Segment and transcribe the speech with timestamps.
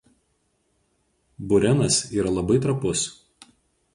[1.51, 3.07] Burenas yra labai trapus.